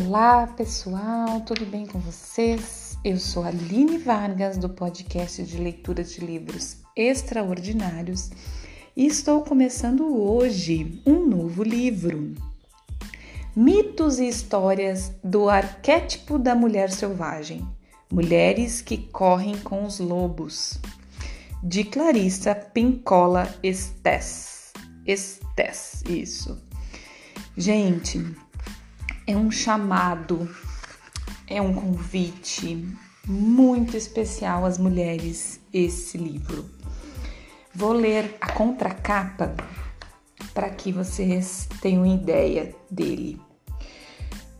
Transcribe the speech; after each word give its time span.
Olá 0.00 0.46
pessoal, 0.46 1.40
tudo 1.40 1.66
bem 1.66 1.84
com 1.84 1.98
vocês? 1.98 2.96
Eu 3.04 3.18
sou 3.18 3.42
Aline 3.42 3.98
Vargas 3.98 4.56
do 4.56 4.68
podcast 4.68 5.42
de 5.42 5.58
leitura 5.58 6.04
de 6.04 6.20
livros 6.20 6.76
extraordinários 6.94 8.30
e 8.96 9.06
estou 9.06 9.42
começando 9.42 10.06
hoje 10.06 11.02
um 11.04 11.26
novo 11.26 11.64
livro. 11.64 12.32
Mitos 13.56 14.20
e 14.20 14.28
histórias 14.28 15.12
do 15.24 15.48
arquétipo 15.48 16.38
da 16.38 16.54
mulher 16.54 16.92
selvagem. 16.92 17.66
Mulheres 18.08 18.80
que 18.80 18.98
correm 18.98 19.58
com 19.58 19.84
os 19.84 19.98
lobos. 19.98 20.78
De 21.60 21.82
Clarissa 21.82 22.54
Pincola 22.54 23.52
Estes. 23.64 24.72
Estes, 25.04 26.04
isso. 26.08 26.56
Gente, 27.56 28.24
é 29.28 29.36
um 29.36 29.50
chamado, 29.50 30.48
é 31.46 31.60
um 31.60 31.74
convite 31.74 32.88
muito 33.26 33.94
especial 33.94 34.64
às 34.64 34.78
mulheres 34.78 35.60
esse 35.70 36.16
livro. 36.16 36.64
Vou 37.74 37.92
ler 37.92 38.38
a 38.40 38.50
contracapa 38.50 39.54
para 40.54 40.70
que 40.70 40.90
vocês 40.90 41.68
tenham 41.82 42.06
ideia 42.06 42.74
dele. 42.90 43.38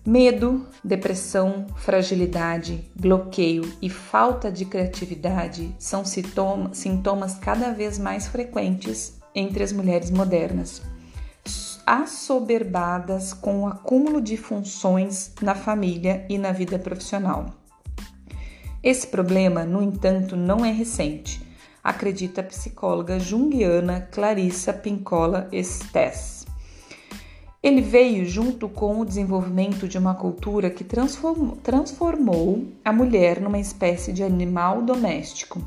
Medo, 0.04 0.66
depressão, 0.84 1.66
fragilidade, 1.78 2.84
bloqueio 2.94 3.62
e 3.80 3.88
falta 3.88 4.52
de 4.52 4.66
criatividade 4.66 5.74
são 5.78 6.04
sintomas 6.04 7.38
cada 7.40 7.72
vez 7.72 7.98
mais 7.98 8.28
frequentes 8.28 9.18
entre 9.34 9.64
as 9.64 9.72
mulheres 9.72 10.10
modernas 10.10 10.82
assoberbadas 11.88 13.32
com 13.32 13.62
o 13.62 13.66
acúmulo 13.66 14.20
de 14.20 14.36
funções 14.36 15.32
na 15.40 15.54
família 15.54 16.26
e 16.28 16.36
na 16.36 16.52
vida 16.52 16.78
profissional. 16.78 17.46
Esse 18.82 19.06
problema, 19.06 19.64
no 19.64 19.82
entanto, 19.82 20.36
não 20.36 20.62
é 20.62 20.70
recente, 20.70 21.40
acredita 21.82 22.42
a 22.42 22.44
psicóloga 22.44 23.18
junguiana 23.18 24.06
Clarissa 24.12 24.70
Pincola 24.70 25.48
Estes. 25.50 26.46
Ele 27.62 27.80
veio 27.80 28.26
junto 28.26 28.68
com 28.68 29.00
o 29.00 29.04
desenvolvimento 29.06 29.88
de 29.88 29.96
uma 29.96 30.14
cultura 30.14 30.68
que 30.68 30.84
transformou, 30.84 32.66
a 32.84 32.92
mulher 32.92 33.40
numa 33.40 33.58
espécie 33.58 34.12
de 34.12 34.22
animal 34.22 34.82
doméstico. 34.82 35.58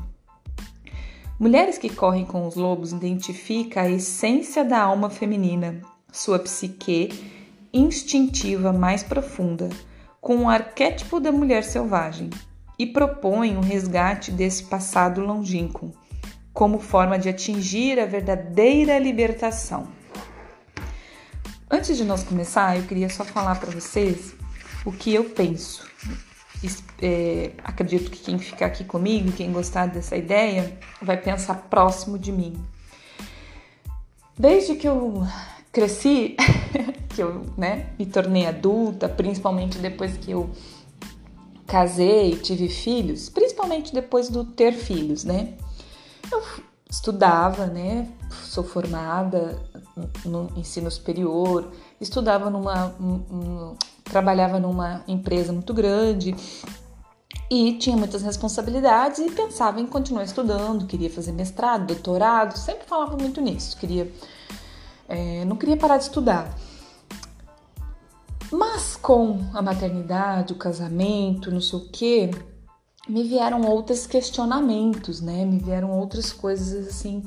Mulheres 1.36 1.78
que 1.78 1.90
correm 1.90 2.24
com 2.24 2.46
os 2.46 2.54
lobos 2.54 2.92
identificam 2.92 3.82
a 3.82 3.90
essência 3.90 4.64
da 4.64 4.80
alma 4.80 5.10
feminina, 5.10 5.82
sua 6.12 6.38
psique 6.38 7.08
instintiva 7.72 8.72
mais 8.72 9.02
profunda, 9.02 9.70
com 10.20 10.44
o 10.44 10.48
arquétipo 10.48 11.18
da 11.18 11.32
mulher 11.32 11.64
selvagem, 11.64 12.28
e 12.78 12.86
propõe 12.86 13.56
um 13.56 13.60
resgate 13.60 14.30
desse 14.30 14.64
passado 14.64 15.22
longínquo, 15.22 15.90
como 16.52 16.78
forma 16.78 17.18
de 17.18 17.28
atingir 17.28 17.98
a 17.98 18.04
verdadeira 18.04 18.98
libertação. 18.98 19.88
Antes 21.70 21.96
de 21.96 22.04
nós 22.04 22.22
começar, 22.22 22.76
eu 22.76 22.82
queria 22.82 23.08
só 23.08 23.24
falar 23.24 23.58
para 23.58 23.70
vocês 23.70 24.34
o 24.84 24.92
que 24.92 25.14
eu 25.14 25.24
penso. 25.24 25.90
É, 27.00 27.52
acredito 27.64 28.10
que 28.10 28.20
quem 28.20 28.38
ficar 28.38 28.66
aqui 28.66 28.84
comigo, 28.84 29.32
quem 29.32 29.50
gostar 29.50 29.86
dessa 29.86 30.16
ideia, 30.16 30.78
vai 31.00 31.16
pensar 31.16 31.54
próximo 31.70 32.18
de 32.18 32.30
mim. 32.30 32.62
Desde 34.38 34.76
que 34.76 34.86
eu 34.86 35.26
cresci, 35.72 36.36
que 37.08 37.22
eu 37.22 37.46
né, 37.56 37.90
me 37.98 38.06
tornei 38.06 38.46
adulta, 38.46 39.08
principalmente 39.08 39.78
depois 39.78 40.16
que 40.16 40.30
eu 40.30 40.50
casei, 41.66 42.36
tive 42.36 42.68
filhos, 42.68 43.30
principalmente 43.30 43.94
depois 43.94 44.28
do 44.28 44.44
ter 44.44 44.72
filhos, 44.72 45.24
né? 45.24 45.54
Eu 46.30 46.42
estudava, 46.90 47.66
né? 47.66 48.08
Sou 48.44 48.62
formada 48.62 49.58
no 50.24 50.52
ensino 50.56 50.90
superior, 50.90 51.72
estudava 51.98 52.50
numa. 52.50 52.94
Um, 53.00 53.74
trabalhava 54.04 54.60
numa 54.60 55.02
empresa 55.08 55.52
muito 55.52 55.72
grande 55.72 56.34
e 57.50 57.72
tinha 57.78 57.96
muitas 57.96 58.20
responsabilidades 58.20 59.20
e 59.20 59.30
pensava 59.30 59.80
em 59.80 59.86
continuar 59.86 60.24
estudando, 60.24 60.86
queria 60.86 61.08
fazer 61.08 61.32
mestrado, 61.32 61.86
doutorado, 61.86 62.58
sempre 62.58 62.86
falava 62.86 63.16
muito 63.16 63.40
nisso, 63.40 63.76
queria 63.78 64.12
é, 65.08 65.44
não 65.44 65.56
queria 65.56 65.76
parar 65.76 65.98
de 65.98 66.04
estudar. 66.04 66.56
Mas 68.50 68.96
com 68.96 69.40
a 69.54 69.62
maternidade, 69.62 70.52
o 70.52 70.56
casamento, 70.56 71.50
não 71.50 71.60
sei 71.60 71.78
o 71.78 71.88
quê, 71.88 72.30
me 73.08 73.22
vieram 73.24 73.62
outros 73.62 74.06
questionamentos, 74.06 75.20
né? 75.20 75.44
Me 75.44 75.58
vieram 75.58 75.90
outras 75.90 76.32
coisas 76.32 76.86
assim, 76.86 77.24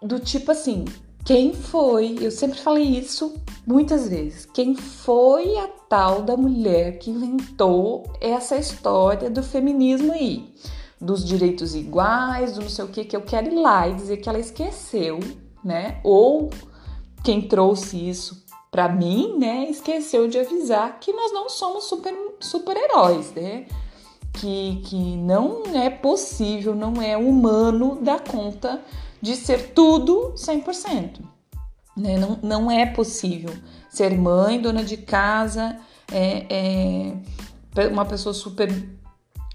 do 0.00 0.20
tipo 0.20 0.52
assim, 0.52 0.84
quem 1.24 1.54
foi? 1.54 2.18
Eu 2.20 2.30
sempre 2.30 2.58
falei 2.58 2.84
isso 2.84 3.34
muitas 3.66 4.08
vezes. 4.08 4.46
Quem 4.46 4.76
foi 4.76 5.56
a 5.56 5.68
tal 5.88 6.22
da 6.22 6.36
mulher 6.36 6.98
que 6.98 7.10
inventou 7.10 8.04
essa 8.20 8.56
história 8.56 9.30
do 9.30 9.42
feminismo 9.42 10.12
aí? 10.12 10.54
Dos 11.00 11.24
direitos 11.24 11.74
iguais, 11.74 12.52
do 12.52 12.60
não 12.60 12.68
sei 12.68 12.84
o 12.84 12.88
que, 12.88 13.04
que 13.04 13.16
eu 13.16 13.22
quero 13.22 13.50
ir 13.50 13.56
lá 13.56 13.88
e 13.88 13.94
dizer 13.94 14.18
que 14.18 14.28
ela 14.28 14.38
esqueceu, 14.38 15.18
né? 15.64 15.98
Ou 16.04 16.50
quem 17.24 17.40
trouxe 17.40 18.08
isso 18.08 18.44
para 18.70 18.88
mim, 18.88 19.38
né, 19.38 19.70
esqueceu 19.70 20.28
de 20.28 20.38
avisar 20.38 20.98
que 21.00 21.12
nós 21.12 21.32
não 21.32 21.48
somos 21.48 21.84
super, 21.84 22.12
super 22.40 22.76
heróis, 22.76 23.32
né? 23.32 23.66
Que, 24.32 24.82
que 24.84 25.16
não 25.16 25.62
é 25.74 25.88
possível, 25.88 26.74
não 26.74 27.00
é 27.00 27.16
humano 27.16 27.98
dar 28.02 28.20
conta 28.20 28.82
de 29.22 29.36
ser 29.36 29.72
tudo 29.72 30.34
100%. 30.36 31.20
Né? 31.96 32.18
Não, 32.18 32.38
não 32.42 32.70
é 32.70 32.84
possível 32.84 33.54
ser 33.88 34.18
mãe, 34.18 34.60
dona 34.60 34.82
de 34.82 34.96
casa, 34.96 35.78
é, 36.12 37.12
é 37.76 37.86
uma 37.86 38.04
pessoa 38.04 38.34
super 38.34 38.68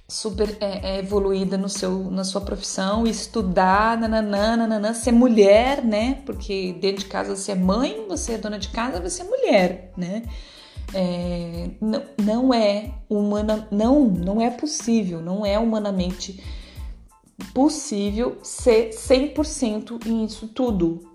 super 0.09 0.57
é, 0.59 0.95
é, 0.95 0.99
evoluída 0.99 1.55
no 1.55 1.69
seu, 1.69 2.09
na 2.09 2.23
sua 2.23 2.41
profissão, 2.41 3.05
estudar, 3.05 3.95
nananã, 3.95 4.57
nananã, 4.57 4.93
ser 4.93 5.11
mulher, 5.11 5.85
né? 5.85 6.21
Porque 6.25 6.73
dentro 6.81 7.03
de 7.03 7.09
casa 7.09 7.35
você 7.35 7.51
é 7.51 7.55
mãe, 7.55 8.05
você 8.09 8.33
é 8.33 8.37
dona 8.39 8.57
de 8.57 8.69
casa, 8.69 8.99
você 8.99 9.21
é 9.21 9.25
mulher, 9.25 9.93
né? 9.95 10.23
É, 10.91 11.69
não, 11.79 12.03
não 12.17 12.53
é 12.53 12.91
humana, 13.07 13.67
não, 13.71 14.05
não 14.05 14.41
é 14.41 14.49
possível, 14.49 15.21
não 15.21 15.45
é 15.45 15.59
humanamente 15.59 16.43
possível 17.53 18.39
ser 18.41 18.89
100% 18.89 20.07
em 20.07 20.25
isso 20.25 20.47
tudo. 20.47 21.07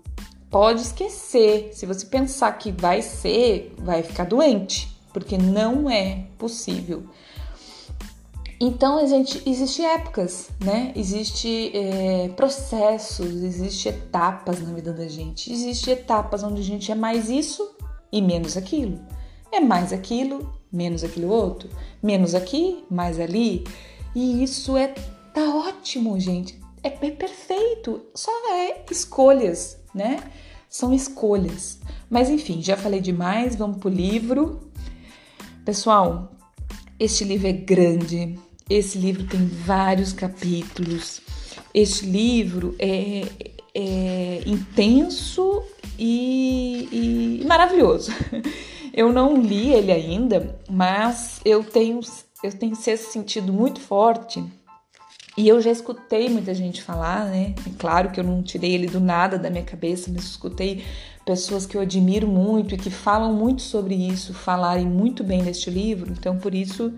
Pode 0.49 0.81
esquecer, 0.81 1.71
se 1.73 1.85
você 1.85 2.05
pensar 2.05 2.53
que 2.53 2.71
vai 2.71 3.01
ser, 3.01 3.75
vai 3.77 4.01
ficar 4.03 4.23
doente, 4.23 4.97
porque 5.11 5.37
não 5.37 5.89
é 5.89 6.27
possível. 6.37 7.03
Então, 8.59 9.05
gente, 9.05 9.41
existe 9.45 9.81
épocas, 9.81 10.49
né? 10.63 10.93
Existe 10.95 11.71
é, 11.75 12.29
processos, 12.29 13.43
existe 13.43 13.89
etapas 13.89 14.61
na 14.61 14.73
vida 14.73 14.93
da 14.93 15.07
gente. 15.07 15.51
Existe 15.51 15.89
etapas 15.91 16.41
onde 16.41 16.61
a 16.61 16.63
gente 16.63 16.91
é 16.91 16.95
mais 16.95 17.29
isso 17.29 17.75
e 18.11 18.21
menos 18.21 18.55
aquilo. 18.55 18.99
É 19.51 19.59
mais 19.59 19.91
aquilo, 19.91 20.53
menos 20.71 21.03
aquilo 21.03 21.29
outro. 21.29 21.69
Menos 22.01 22.33
aqui, 22.33 22.85
mais 22.89 23.19
ali. 23.19 23.65
E 24.15 24.41
isso 24.41 24.77
é 24.77 24.93
tá 25.33 25.53
ótimo, 25.53 26.17
gente. 26.17 26.57
É, 26.81 26.87
é 26.87 27.11
perfeito. 27.11 28.01
Só 28.15 28.31
é 28.53 28.85
escolhas, 28.89 29.77
né? 29.93 30.17
São 30.69 30.93
escolhas. 30.93 31.79
Mas 32.09 32.29
enfim, 32.29 32.61
já 32.61 32.77
falei 32.77 33.01
demais, 33.01 33.55
vamos 33.55 33.77
pro 33.77 33.89
livro. 33.89 34.71
Pessoal, 35.65 36.31
este 36.97 37.25
livro 37.25 37.47
é 37.47 37.51
grande, 37.51 38.39
esse 38.69 38.97
livro 38.97 39.25
tem 39.25 39.45
vários 39.45 40.13
capítulos. 40.13 41.21
Este 41.73 42.05
livro 42.05 42.75
é, 42.79 43.23
é 43.73 44.41
intenso 44.45 45.63
e, 45.97 47.41
e 47.41 47.45
maravilhoso. 47.45 48.11
Eu 48.93 49.11
não 49.11 49.41
li 49.41 49.73
ele 49.73 49.91
ainda, 49.91 50.57
mas 50.69 51.41
eu 51.43 51.61
tenho, 51.65 51.99
eu 52.41 52.53
tenho 52.53 52.71
esse 52.71 53.11
sentido 53.11 53.51
muito 53.51 53.81
forte 53.81 54.41
e 55.37 55.49
eu 55.49 55.59
já 55.59 55.69
escutei 55.69 56.29
muita 56.29 56.53
gente 56.53 56.81
falar, 56.81 57.25
né? 57.25 57.53
É 57.67 57.69
claro 57.77 58.09
que 58.09 58.21
eu 58.21 58.23
não 58.23 58.41
tirei 58.41 58.73
ele 58.73 58.87
do 58.87 59.01
nada 59.01 59.37
da 59.37 59.49
minha 59.49 59.65
cabeça, 59.65 60.09
mas 60.13 60.23
escutei 60.23 60.85
pessoas 61.25 61.65
que 61.65 61.75
eu 61.75 61.81
admiro 61.81 62.25
muito 62.25 62.73
e 62.73 62.77
que 62.77 62.89
falam 62.89 63.33
muito 63.33 63.61
sobre 63.61 63.95
isso, 63.95 64.33
falarem 64.33 64.85
muito 64.85 65.25
bem 65.25 65.43
deste 65.43 65.69
livro. 65.69 66.13
Então, 66.13 66.37
por 66.37 66.55
isso, 66.55 66.93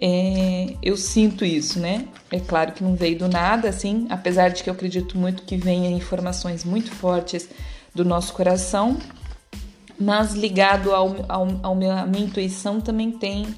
é, 0.00 0.74
eu 0.82 0.96
sinto 0.96 1.44
isso, 1.44 1.78
né? 1.78 2.08
É 2.30 2.40
claro 2.40 2.72
que 2.72 2.82
não 2.82 2.96
veio 2.96 3.18
do 3.18 3.28
nada, 3.28 3.68
assim, 3.68 4.06
apesar 4.10 4.48
de 4.48 4.62
que 4.62 4.68
eu 4.68 4.74
acredito 4.74 5.16
muito 5.16 5.42
que 5.42 5.56
venha 5.56 5.90
informações 5.90 6.64
muito 6.64 6.90
fortes 6.90 7.48
do 7.94 8.04
nosso 8.04 8.32
coração, 8.32 8.98
mas 9.98 10.34
ligado 10.34 10.92
ao, 10.92 11.14
ao, 11.28 11.60
ao 11.62 11.74
meu, 11.74 11.92
à 11.92 12.04
minha 12.04 12.24
intuição 12.24 12.80
também 12.80 13.12
tem 13.12 13.54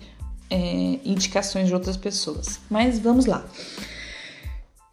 é, 0.51 0.99
indicações 1.05 1.69
de 1.69 1.75
outras 1.75 1.97
pessoas. 1.97 2.61
Mas 2.69 2.99
vamos 2.99 3.25
lá. 3.25 3.45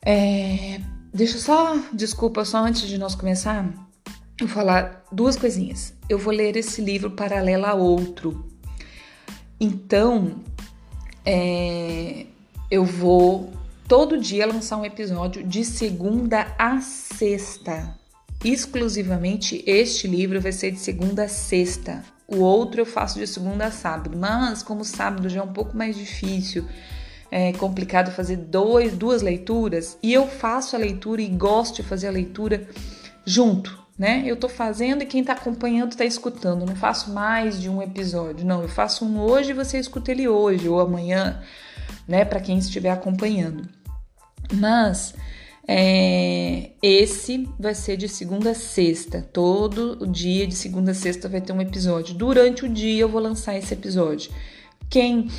É, 0.05 0.79
deixa 1.13 1.37
só, 1.37 1.77
desculpa, 1.91 2.45
só 2.45 2.59
antes 2.59 2.87
de 2.87 2.97
nós 2.97 3.15
começar, 3.15 3.69
eu 4.39 4.47
falar 4.47 5.03
duas 5.11 5.35
coisinhas. 5.35 5.93
Eu 6.07 6.17
vou 6.17 6.33
ler 6.33 6.55
esse 6.55 6.81
livro 6.81 7.11
paralelo 7.11 7.65
a 7.65 7.73
outro. 7.73 8.47
Então, 9.59 10.41
é, 11.25 12.25
eu 12.69 12.83
vou 12.83 13.51
todo 13.87 14.17
dia 14.17 14.45
lançar 14.45 14.77
um 14.77 14.85
episódio 14.85 15.43
de 15.43 15.63
segunda 15.63 16.47
a 16.57 16.81
sexta. 16.81 17.97
Exclusivamente 18.43 19.63
este 19.65 20.07
livro 20.07 20.41
vai 20.41 20.51
ser 20.51 20.71
de 20.71 20.79
segunda 20.79 21.23
a 21.23 21.27
sexta. 21.27 22.03
O 22.27 22.37
outro 22.37 22.81
eu 22.81 22.85
faço 22.85 23.19
de 23.19 23.27
segunda 23.27 23.65
a 23.65 23.71
sábado, 23.71 24.17
mas 24.17 24.63
como 24.63 24.83
sábado 24.83 25.29
já 25.29 25.41
é 25.41 25.43
um 25.43 25.53
pouco 25.53 25.77
mais 25.77 25.95
difícil, 25.95 26.65
é 27.29 27.53
complicado 27.53 28.11
fazer 28.11 28.37
dois, 28.37 28.93
duas 28.93 29.21
leituras, 29.21 29.97
e 30.01 30.13
eu 30.13 30.27
faço 30.27 30.75
a 30.75 30.79
leitura 30.79 31.21
e 31.21 31.27
gosto 31.27 31.77
de 31.77 31.83
fazer 31.83 32.07
a 32.07 32.11
leitura 32.11 32.67
junto, 33.25 33.82
né? 33.97 34.23
Eu 34.25 34.35
tô 34.35 34.49
fazendo 34.49 35.03
e 35.03 35.05
quem 35.05 35.23
tá 35.23 35.33
acompanhando 35.33 35.95
tá 35.95 36.05
escutando. 36.05 36.65
Não 36.65 36.75
faço 36.75 37.11
mais 37.11 37.59
de 37.61 37.69
um 37.69 37.81
episódio, 37.81 38.45
não. 38.45 38.61
Eu 38.61 38.69
faço 38.69 39.05
um 39.05 39.19
hoje 39.19 39.51
e 39.51 39.53
você 39.53 39.77
escuta 39.77 40.11
ele 40.11 40.27
hoje 40.27 40.67
ou 40.67 40.79
amanhã, 40.79 41.41
né? 42.07 42.25
Para 42.25 42.39
quem 42.39 42.57
estiver 42.57 42.91
acompanhando. 42.91 43.67
Mas 44.53 45.13
é, 45.67 46.71
esse 46.81 47.47
vai 47.59 47.73
ser 47.73 47.97
de 47.97 48.09
segunda 48.09 48.51
a 48.51 48.55
sexta. 48.55 49.21
Todo 49.21 50.07
dia 50.07 50.45
de 50.47 50.55
segunda 50.55 50.91
a 50.91 50.95
sexta 50.95 51.29
vai 51.29 51.41
ter 51.41 51.53
um 51.53 51.61
episódio. 51.61 52.15
Durante 52.15 52.65
o 52.65 52.69
dia 52.69 53.01
eu 53.01 53.09
vou 53.09 53.21
lançar 53.21 53.57
esse 53.57 53.73
episódio. 53.73 54.31
Quem 54.89 55.29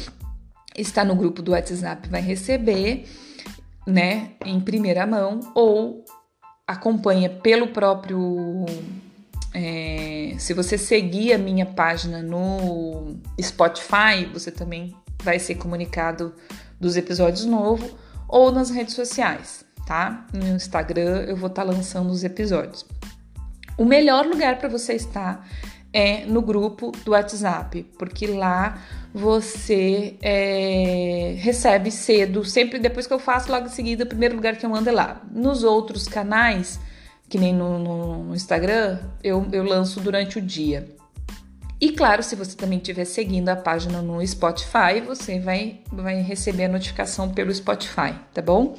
está 0.76 1.04
no 1.04 1.14
grupo 1.14 1.42
do 1.42 1.52
WhatsApp 1.52 2.08
vai 2.08 2.20
receber, 2.20 3.04
né, 3.86 4.30
em 4.44 4.58
primeira 4.60 5.06
mão 5.06 5.40
ou 5.54 6.03
acompanha 6.66 7.28
pelo 7.28 7.68
próprio. 7.68 8.66
É, 9.52 10.34
se 10.38 10.52
você 10.52 10.76
seguir 10.76 11.32
a 11.32 11.38
minha 11.38 11.64
página 11.64 12.20
no 12.22 13.16
Spotify, 13.40 14.24
você 14.32 14.50
também 14.50 14.94
vai 15.22 15.38
ser 15.38 15.54
comunicado 15.54 16.34
dos 16.80 16.96
episódios 16.96 17.44
novos 17.44 17.94
ou 18.28 18.50
nas 18.50 18.70
redes 18.70 18.94
sociais, 18.94 19.64
tá? 19.86 20.26
No 20.32 20.56
Instagram 20.56 21.24
eu 21.28 21.36
vou 21.36 21.48
estar 21.48 21.64
tá 21.64 21.70
lançando 21.70 22.10
os 22.10 22.24
episódios. 22.24 22.84
O 23.78 23.84
melhor 23.84 24.26
lugar 24.26 24.58
para 24.58 24.68
você 24.68 24.94
estar 24.94 25.48
é 25.94 26.26
no 26.26 26.42
grupo 26.42 26.90
do 27.04 27.12
WhatsApp, 27.12 27.84
porque 27.96 28.26
lá 28.26 28.82
você 29.14 30.16
é, 30.20 31.36
recebe 31.38 31.92
cedo, 31.92 32.44
sempre 32.44 32.80
depois 32.80 33.06
que 33.06 33.14
eu 33.14 33.18
faço, 33.20 33.52
logo 33.52 33.66
em 33.66 33.70
seguida, 33.70 34.02
o 34.02 34.06
primeiro 34.08 34.34
lugar 34.34 34.56
que 34.56 34.66
eu 34.66 34.70
mando 34.70 34.88
é 34.88 34.92
lá. 34.92 35.22
Nos 35.30 35.62
outros 35.62 36.08
canais, 36.08 36.80
que 37.28 37.38
nem 37.38 37.54
no, 37.54 37.78
no, 37.78 38.34
Instagram, 38.34 38.98
eu, 39.22 39.46
eu 39.52 39.62
lanço 39.62 40.00
durante 40.00 40.36
o 40.36 40.42
dia. 40.42 40.92
E 41.80 41.92
claro, 41.92 42.24
se 42.24 42.34
você 42.34 42.56
também 42.56 42.78
estiver 42.78 43.04
seguindo 43.04 43.48
a 43.50 43.56
página 43.56 44.02
no 44.02 44.26
Spotify, 44.26 45.00
você 45.06 45.38
vai, 45.38 45.80
vai 45.92 46.20
receber 46.22 46.64
a 46.64 46.68
notificação 46.68 47.28
pelo 47.28 47.54
Spotify, 47.54 48.14
tá 48.32 48.42
bom? 48.42 48.76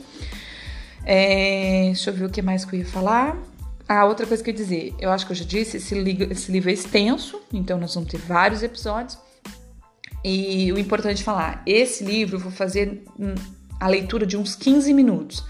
É, 1.06 1.84
deixa 1.86 2.10
eu 2.10 2.14
ver 2.14 2.26
o 2.26 2.30
que 2.30 2.42
mais 2.42 2.66
que 2.66 2.76
eu 2.76 2.80
ia 2.80 2.86
falar. 2.86 3.38
Ah, 3.88 4.06
outra 4.06 4.26
coisa 4.26 4.44
que 4.44 4.50
eu 4.50 4.54
ia 4.54 4.58
dizer, 4.58 4.96
eu 5.00 5.12
acho 5.12 5.26
que 5.26 5.32
eu 5.32 5.36
já 5.36 5.46
disse, 5.46 5.78
esse, 5.78 5.96
esse 6.32 6.52
livro 6.52 6.70
é 6.70 6.74
extenso, 6.74 7.40
então 7.54 7.78
nós 7.78 7.94
vamos 7.94 8.10
ter 8.10 8.18
vários 8.18 8.64
episódios. 8.64 9.18
E 10.24 10.72
o 10.72 10.80
importante 10.80 11.22
é 11.22 11.24
falar, 11.24 11.62
esse 11.68 12.04
livro 12.04 12.38
eu 12.38 12.40
vou 12.40 12.52
fazer 12.52 13.04
a 13.80 13.88
leitura 13.88 14.26
de 14.26 14.36
uns 14.36 14.56
15 14.56 14.92
minutos. 14.92 15.44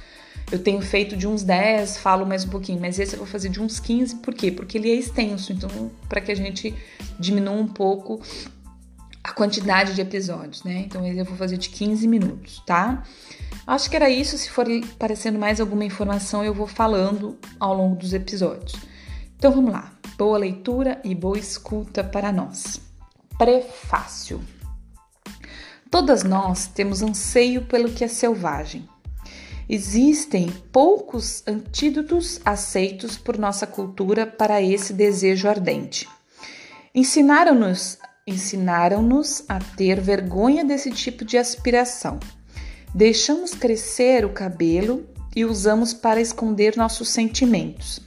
Eu 0.51 0.59
tenho 0.59 0.81
feito 0.81 1.15
de 1.15 1.25
uns 1.25 1.43
10, 1.43 1.97
falo 1.97 2.25
mais 2.25 2.43
um 2.43 2.49
pouquinho, 2.49 2.79
mas 2.79 2.99
esse 2.99 3.13
eu 3.13 3.19
vou 3.19 3.27
fazer 3.27 3.49
de 3.49 3.61
uns 3.61 3.79
15, 3.79 4.17
por 4.17 4.33
quê? 4.33 4.51
Porque 4.51 4.77
ele 4.77 4.91
é 4.91 4.95
extenso, 4.95 5.53
então 5.53 5.89
para 6.09 6.19
que 6.19 6.31
a 6.31 6.35
gente 6.35 6.73
diminua 7.17 7.55
um 7.55 7.67
pouco 7.67 8.21
a 9.23 9.31
quantidade 9.31 9.95
de 9.95 10.01
episódios, 10.01 10.63
né? 10.63 10.83
Então 10.85 11.05
eu 11.07 11.25
vou 11.25 11.35
fazer 11.35 11.57
de 11.57 11.69
15 11.69 12.07
minutos, 12.07 12.61
tá? 12.65 13.01
Acho 13.65 13.89
que 13.89 13.95
era 13.95 14.09
isso. 14.09 14.37
Se 14.37 14.49
for 14.49 14.65
parecendo 14.99 15.39
mais 15.39 15.59
alguma 15.59 15.85
informação, 15.85 16.43
eu 16.43 16.53
vou 16.53 16.67
falando 16.67 17.37
ao 17.59 17.75
longo 17.75 17.95
dos 17.95 18.13
episódios. 18.13 18.75
Então 19.37 19.51
vamos 19.51 19.71
lá. 19.71 19.91
Boa 20.17 20.37
leitura 20.37 21.01
e 21.03 21.13
boa 21.13 21.37
escuta 21.37 22.03
para 22.03 22.31
nós. 22.31 22.79
Prefácio. 23.37 24.41
Todas 25.89 26.23
nós 26.23 26.67
temos 26.67 27.01
anseio 27.01 27.63
pelo 27.65 27.91
que 27.91 28.03
é 28.03 28.07
selvagem. 28.07 28.87
Existem 29.67 30.49
poucos 30.71 31.43
antídotos 31.47 32.39
aceitos 32.45 33.17
por 33.17 33.37
nossa 33.37 33.65
cultura 33.65 34.27
para 34.27 34.61
esse 34.61 34.93
desejo 34.93 35.47
ardente. 35.47 36.07
Ensinaram-nos 36.93 37.97
ensinaram-nos 38.27 39.43
a 39.47 39.59
ter 39.59 40.01
vergonha 40.01 40.65
desse 40.65 40.91
tipo 40.91 41.23
de 41.23 41.37
aspiração. 41.37 42.19
Deixamos 42.95 43.53
crescer 43.53 44.23
o 44.23 44.29
cabelo 44.29 45.05
e 45.35 45.43
usamos 45.43 45.93
para 45.93 46.21
esconder 46.21 46.77
nossos 46.77 47.09
sentimentos. 47.09 47.99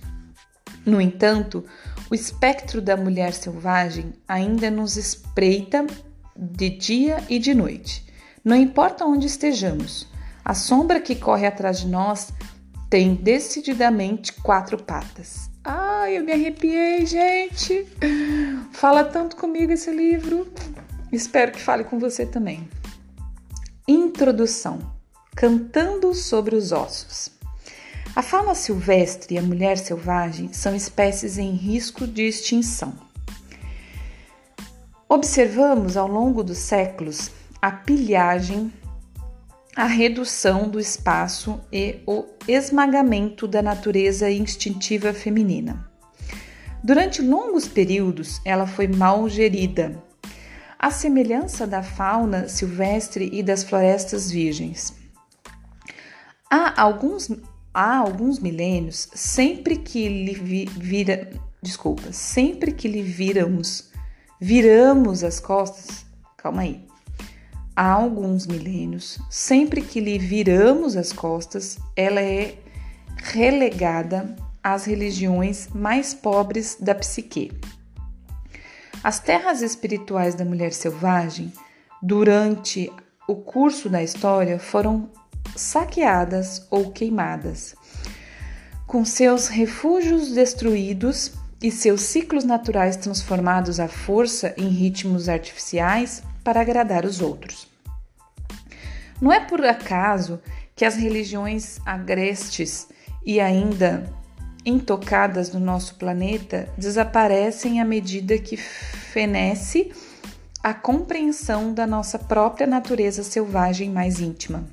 No 0.86 0.98
entanto, 0.98 1.62
o 2.10 2.14
espectro 2.14 2.80
da 2.80 2.96
mulher 2.96 3.34
selvagem 3.34 4.14
ainda 4.26 4.70
nos 4.70 4.96
espreita 4.96 5.86
de 6.34 6.70
dia 6.70 7.22
e 7.28 7.38
de 7.38 7.52
noite. 7.52 8.06
Não 8.42 8.56
importa 8.56 9.04
onde 9.04 9.26
estejamos, 9.26 10.06
a 10.42 10.54
sombra 10.54 11.00
que 11.00 11.14
corre 11.14 11.46
atrás 11.46 11.80
de 11.80 11.86
nós 11.86 12.32
tem 12.88 13.14
decididamente 13.14 14.32
quatro 14.32 14.82
patas. 14.82 15.50
Ai, 15.62 16.16
eu 16.16 16.24
me 16.24 16.32
arrepiei, 16.32 17.04
gente! 17.04 17.86
Fala 18.72 19.04
tanto 19.04 19.36
comigo 19.36 19.70
esse 19.70 19.90
livro. 19.90 20.50
Espero 21.12 21.52
que 21.52 21.60
fale 21.60 21.84
com 21.84 21.98
você 21.98 22.24
também. 22.24 22.66
Introdução: 23.90 24.80
Cantando 25.34 26.12
sobre 26.12 26.54
os 26.54 26.72
ossos. 26.72 27.30
A 28.14 28.20
fauna 28.20 28.54
silvestre 28.54 29.34
e 29.34 29.38
a 29.38 29.42
mulher 29.42 29.78
selvagem 29.78 30.52
são 30.52 30.76
espécies 30.76 31.38
em 31.38 31.52
risco 31.52 32.06
de 32.06 32.24
extinção. 32.24 32.92
Observamos 35.08 35.96
ao 35.96 36.06
longo 36.06 36.44
dos 36.44 36.58
séculos 36.58 37.30
a 37.62 37.70
pilhagem, 37.70 38.70
a 39.74 39.86
redução 39.86 40.68
do 40.68 40.78
espaço 40.78 41.58
e 41.72 42.00
o 42.06 42.26
esmagamento 42.46 43.48
da 43.48 43.62
natureza 43.62 44.30
instintiva 44.30 45.14
feminina. 45.14 45.90
Durante 46.84 47.22
longos 47.22 47.66
períodos, 47.66 48.38
ela 48.44 48.66
foi 48.66 48.86
mal 48.86 49.26
gerida, 49.30 49.98
à 50.78 50.90
semelhança 50.90 51.66
da 51.66 51.82
fauna 51.82 52.48
silvestre 52.48 53.28
e 53.32 53.42
das 53.42 53.64
florestas 53.64 54.30
virgens. 54.30 54.94
Há 56.50 56.80
alguns, 56.80 57.30
há 57.74 57.96
alguns 57.96 58.38
milênios, 58.38 59.08
sempre 59.14 59.76
que 59.76 60.08
lhe 60.08 60.64
vira, 60.66 61.30
desculpa, 61.62 62.12
sempre 62.12 62.72
que 62.72 62.88
lhe 62.88 63.02
viramos 63.02 63.88
viramos 64.40 65.24
as 65.24 65.40
costas, 65.40 66.06
calma 66.36 66.62
aí. 66.62 66.86
Há 67.74 67.92
alguns 67.92 68.46
milênios, 68.46 69.18
sempre 69.30 69.82
que 69.82 70.00
lhe 70.00 70.18
viramos 70.18 70.96
as 70.96 71.12
costas, 71.12 71.78
ela 71.96 72.20
é 72.20 72.56
relegada 73.16 74.34
às 74.62 74.84
religiões 74.84 75.68
mais 75.72 76.12
pobres 76.12 76.76
da 76.80 76.94
psique. 76.94 77.52
As 79.02 79.20
terras 79.20 79.62
espirituais 79.62 80.34
da 80.34 80.44
mulher 80.44 80.72
selvagem, 80.72 81.52
durante 82.02 82.92
o 83.26 83.36
curso 83.36 83.88
da 83.88 84.02
história, 84.02 84.58
foram 84.58 85.10
saqueadas 85.54 86.66
ou 86.70 86.90
queimadas. 86.90 87.74
Com 88.86 89.04
seus 89.04 89.48
refúgios 89.48 90.32
destruídos, 90.32 91.32
e 91.62 91.70
seus 91.70 92.02
ciclos 92.02 92.44
naturais 92.44 92.96
transformados 92.96 93.80
à 93.80 93.88
força 93.88 94.54
em 94.56 94.68
ritmos 94.68 95.28
artificiais 95.28 96.22
para 96.44 96.60
agradar 96.60 97.04
os 97.04 97.20
outros. 97.20 97.68
Não 99.20 99.32
é 99.32 99.40
por 99.40 99.64
acaso 99.64 100.40
que 100.76 100.84
as 100.84 100.94
religiões 100.94 101.80
agrestes 101.84 102.88
e 103.26 103.40
ainda 103.40 104.08
intocadas 104.64 105.52
no 105.52 105.60
nosso 105.60 105.94
planeta 105.94 106.68
desaparecem 106.76 107.80
à 107.80 107.84
medida 107.84 108.38
que 108.38 108.56
fenece 108.56 109.92
a 110.62 110.74
compreensão 110.74 111.72
da 111.72 111.86
nossa 111.86 112.18
própria 112.18 112.66
natureza 112.66 113.22
selvagem 113.22 113.90
mais 113.90 114.20
íntima. 114.20 114.64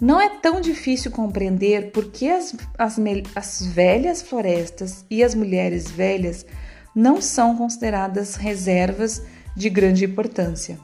Não 0.00 0.20
é 0.20 0.28
tão 0.28 0.60
difícil 0.60 1.10
compreender 1.10 1.90
por 1.90 2.10
que 2.10 2.28
as, 2.28 2.54
as, 2.76 2.98
as 3.34 3.66
velhas 3.66 4.20
florestas 4.20 5.04
e 5.10 5.24
as 5.24 5.34
mulheres 5.34 5.90
velhas 5.90 6.44
não 6.94 7.20
são 7.20 7.56
consideradas 7.56 8.36
reservas 8.36 9.22
de 9.56 9.70
grande 9.70 10.04
importância. 10.04 10.78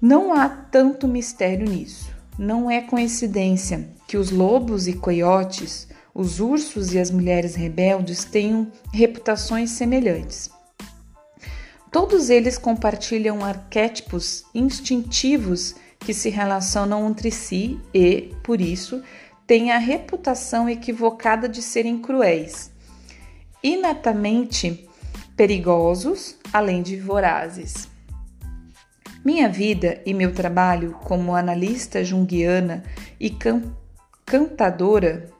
Não 0.00 0.34
há 0.34 0.48
tanto 0.48 1.08
mistério 1.08 1.68
nisso. 1.68 2.12
Não 2.36 2.68
é 2.68 2.80
coincidência 2.80 3.88
que 4.08 4.16
os 4.16 4.30
lobos 4.30 4.88
e 4.88 4.92
coiotes, 4.92 5.88
os 6.14 6.38
ursos 6.38 6.94
e 6.94 6.98
as 6.98 7.10
mulheres 7.10 7.54
rebeldes 7.56 8.24
tenham 8.24 8.70
reputações 8.92 9.70
semelhantes. 9.70 10.48
Todos 11.90 12.30
eles 12.30 12.56
compartilham 12.56 13.44
arquétipos 13.44 14.44
instintivos 14.54 15.74
que 15.98 16.14
se 16.14 16.28
relacionam 16.28 17.08
entre 17.08 17.30
si 17.30 17.80
e, 17.92 18.32
por 18.42 18.60
isso, 18.60 19.02
têm 19.46 19.72
a 19.72 19.78
reputação 19.78 20.68
equivocada 20.68 21.48
de 21.48 21.62
serem 21.62 21.98
cruéis, 21.98 22.70
inatamente 23.62 24.88
perigosos, 25.36 26.36
além 26.52 26.82
de 26.82 26.96
vorazes. 26.96 27.88
Minha 29.24 29.48
vida 29.48 30.02
e 30.04 30.12
meu 30.12 30.34
trabalho 30.34 30.92
como 31.04 31.34
analista 31.34 32.04
junguiana 32.04 32.84
e 33.18 33.30
can 33.30 33.62
cantadora, 34.26 35.30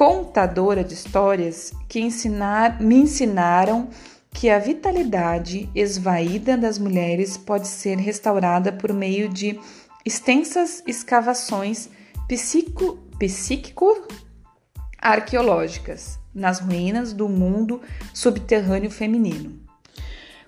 contadora 0.00 0.82
de 0.82 0.94
histórias 0.94 1.74
que 1.86 2.00
ensinar, 2.00 2.80
me 2.80 2.96
ensinaram 2.96 3.90
que 4.32 4.48
a 4.48 4.58
vitalidade 4.58 5.68
esvaída 5.74 6.56
das 6.56 6.78
mulheres 6.78 7.36
pode 7.36 7.68
ser 7.68 7.98
restaurada 7.98 8.72
por 8.72 8.94
meio 8.94 9.28
de 9.28 9.60
extensas 10.02 10.82
escavações 10.86 11.90
psico, 12.26 12.98
psíquico-arqueológicas 13.18 16.18
nas 16.34 16.60
ruínas 16.60 17.12
do 17.12 17.28
mundo 17.28 17.82
subterrâneo 18.14 18.90
feminino. 18.90 19.60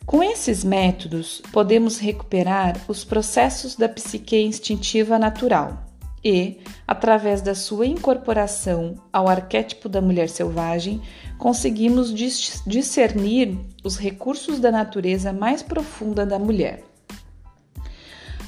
Com 0.06 0.22
esses 0.22 0.64
métodos, 0.64 1.42
podemos 1.52 1.98
recuperar 1.98 2.80
os 2.88 3.04
processos 3.04 3.76
da 3.76 3.86
psique 3.86 4.40
instintiva 4.40 5.18
natural 5.18 5.91
e, 6.24 6.58
através 6.86 7.40
da 7.40 7.54
sua 7.54 7.86
incorporação 7.86 8.94
ao 9.12 9.28
arquétipo 9.28 9.88
da 9.88 10.00
mulher 10.00 10.28
selvagem, 10.28 11.02
conseguimos 11.38 12.12
discernir 12.66 13.58
os 13.82 13.96
recursos 13.96 14.60
da 14.60 14.70
natureza 14.70 15.32
mais 15.32 15.62
profunda 15.62 16.24
da 16.24 16.38
mulher. 16.38 16.84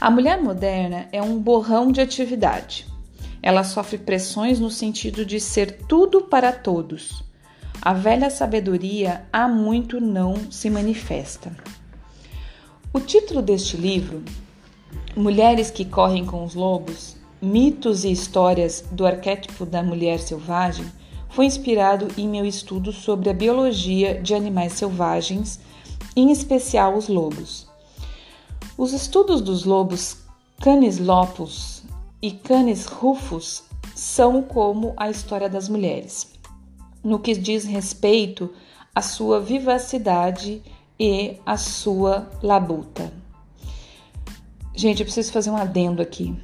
A 0.00 0.10
mulher 0.10 0.40
moderna 0.40 1.08
é 1.10 1.22
um 1.22 1.38
borrão 1.38 1.90
de 1.90 2.00
atividade. 2.00 2.86
Ela 3.42 3.64
sofre 3.64 3.98
pressões 3.98 4.60
no 4.60 4.70
sentido 4.70 5.24
de 5.24 5.40
ser 5.40 5.86
tudo 5.86 6.22
para 6.22 6.52
todos 6.52 7.24
a 7.84 7.92
velha 7.92 8.30
sabedoria 8.30 9.26
há 9.30 9.46
muito 9.46 10.00
não 10.00 10.50
se 10.50 10.70
manifesta. 10.70 11.54
O 12.94 12.98
título 12.98 13.42
deste 13.42 13.76
livro, 13.76 14.22
Mulheres 15.14 15.70
que 15.70 15.84
Correm 15.84 16.24
com 16.24 16.42
os 16.44 16.54
Lobos, 16.54 17.14
Mitos 17.44 18.04
e 18.04 18.10
Histórias 18.10 18.84
do 18.90 19.06
Arquétipo 19.06 19.64
da 19.66 19.82
Mulher 19.82 20.18
Selvagem, 20.18 20.86
foi 21.28 21.46
inspirado 21.46 22.08
em 22.16 22.28
meu 22.28 22.44
estudo 22.44 22.92
sobre 22.92 23.30
a 23.30 23.34
biologia 23.34 24.20
de 24.20 24.34
animais 24.34 24.72
selvagens, 24.72 25.60
em 26.16 26.30
especial 26.30 26.96
os 26.96 27.08
lobos. 27.08 27.68
Os 28.78 28.92
estudos 28.92 29.40
dos 29.40 29.64
lobos 29.64 30.16
Canis 30.60 30.98
lopus 30.98 31.82
e 32.22 32.30
Canis 32.30 32.86
rufus 32.86 33.64
são 33.94 34.42
como 34.42 34.94
a 34.96 35.10
história 35.10 35.48
das 35.48 35.68
mulheres 35.68 36.34
no 37.04 37.18
que 37.18 37.34
diz 37.34 37.64
respeito 37.64 38.50
à 38.94 39.02
sua 39.02 39.38
vivacidade 39.38 40.62
e 40.98 41.36
à 41.44 41.58
sua 41.58 42.30
labuta. 42.42 43.12
Gente, 44.74 45.00
eu 45.00 45.04
preciso 45.04 45.30
fazer 45.30 45.50
um 45.50 45.56
adendo 45.56 46.00
aqui. 46.00 46.34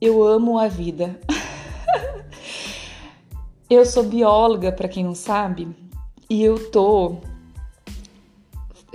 Eu 0.00 0.22
amo 0.22 0.58
a 0.58 0.66
vida. 0.66 1.20
eu 3.68 3.84
sou 3.84 4.02
bióloga, 4.02 4.72
para 4.72 4.88
quem 4.88 5.04
não 5.04 5.14
sabe, 5.14 5.68
e 6.28 6.42
eu 6.42 6.70
tô 6.70 7.18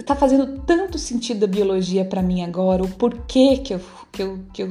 tá 0.03 0.15
fazendo 0.15 0.61
tanto 0.65 0.97
sentido 0.97 1.45
a 1.45 1.47
biologia 1.47 2.03
para 2.03 2.21
mim 2.21 2.43
agora, 2.43 2.83
o 2.83 2.89
porquê 2.89 3.57
que 3.57 3.73
eu, 3.73 3.81
que 4.11 4.23
eu, 4.23 4.39
que 4.51 4.63
eu 4.63 4.69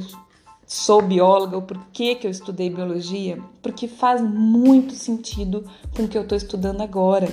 sou 0.67 1.01
bióloga, 1.01 1.57
o 1.57 1.61
porquê 1.61 2.15
que 2.15 2.27
eu 2.27 2.31
estudei 2.31 2.69
biologia, 2.69 3.39
porque 3.61 3.87
faz 3.87 4.21
muito 4.21 4.93
sentido 4.93 5.65
com 5.95 6.03
o 6.03 6.07
que 6.07 6.17
eu 6.17 6.23
estou 6.23 6.37
estudando 6.37 6.81
agora. 6.81 7.27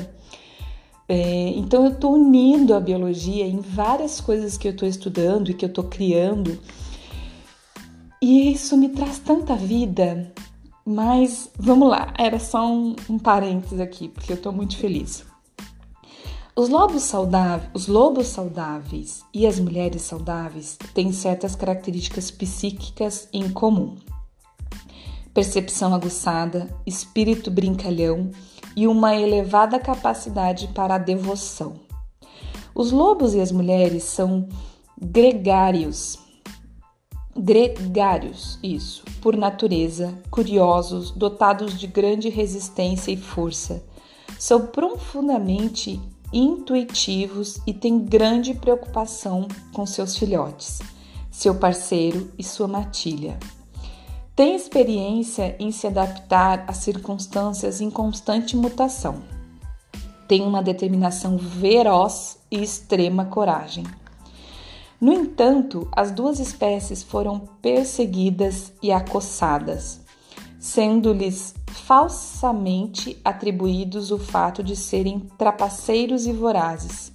É, 1.08 1.48
então 1.50 1.84
eu 1.84 1.92
estou 1.92 2.14
unindo 2.14 2.74
a 2.74 2.80
biologia 2.80 3.46
em 3.46 3.58
várias 3.58 4.20
coisas 4.20 4.56
que 4.56 4.68
eu 4.68 4.72
estou 4.72 4.88
estudando 4.88 5.50
e 5.50 5.54
que 5.54 5.64
eu 5.64 5.68
estou 5.68 5.84
criando, 5.84 6.58
e 8.22 8.52
isso 8.52 8.76
me 8.76 8.88
traz 8.88 9.18
tanta 9.18 9.56
vida. 9.56 10.32
Mas 10.86 11.50
vamos 11.58 11.90
lá, 11.90 12.14
era 12.16 12.38
só 12.38 12.64
um, 12.72 12.94
um 13.10 13.18
parênteses 13.18 13.80
aqui, 13.80 14.08
porque 14.08 14.32
eu 14.32 14.36
estou 14.36 14.52
muito 14.52 14.76
feliz. 14.76 15.24
Os 16.54 16.68
lobos, 16.68 17.02
saudáveis, 17.02 17.70
os 17.74 17.88
lobos 17.88 18.28
saudáveis 18.28 19.24
e 19.34 19.44
as 19.46 19.58
mulheres 19.58 20.02
saudáveis 20.02 20.78
têm 20.94 21.12
certas 21.12 21.56
características 21.56 22.30
psíquicas 22.30 23.28
em 23.32 23.50
comum: 23.50 23.96
percepção 25.34 25.92
aguçada, 25.92 26.68
espírito 26.86 27.50
brincalhão 27.50 28.30
e 28.76 28.86
uma 28.86 29.16
elevada 29.16 29.80
capacidade 29.80 30.68
para 30.68 30.94
a 30.94 30.98
devoção. 30.98 31.74
Os 32.74 32.92
lobos 32.92 33.34
e 33.34 33.40
as 33.40 33.50
mulheres 33.50 34.04
são 34.04 34.48
gregários, 35.00 36.21
gregários, 37.36 38.58
isso, 38.62 39.04
por 39.20 39.36
natureza, 39.36 40.14
curiosos, 40.30 41.10
dotados 41.10 41.78
de 41.78 41.86
grande 41.86 42.28
resistência 42.28 43.10
e 43.10 43.16
força. 43.16 43.82
São 44.38 44.66
profundamente 44.66 46.00
intuitivos 46.32 47.60
e 47.66 47.72
têm 47.72 47.98
grande 47.98 48.54
preocupação 48.54 49.46
com 49.72 49.86
seus 49.86 50.16
filhotes, 50.16 50.80
seu 51.30 51.54
parceiro 51.54 52.30
e 52.38 52.44
sua 52.44 52.66
matilha. 52.66 53.38
Tem 54.34 54.56
experiência 54.56 55.54
em 55.58 55.70
se 55.70 55.86
adaptar 55.86 56.64
a 56.66 56.72
circunstâncias 56.72 57.80
em 57.80 57.90
constante 57.90 58.56
mutação. 58.56 59.22
Tem 60.26 60.40
uma 60.42 60.62
determinação 60.62 61.36
veroz 61.36 62.38
e 62.50 62.62
extrema 62.62 63.26
coragem. 63.26 63.84
No 65.02 65.12
entanto, 65.12 65.88
as 65.90 66.12
duas 66.12 66.38
espécies 66.38 67.02
foram 67.02 67.40
perseguidas 67.60 68.72
e 68.80 68.92
acossadas, 68.92 70.00
sendo-lhes 70.60 71.56
falsamente 71.66 73.20
atribuídos 73.24 74.12
o 74.12 74.18
fato 74.18 74.62
de 74.62 74.76
serem 74.76 75.18
trapaceiros 75.36 76.24
e 76.28 76.32
vorazes, 76.32 77.10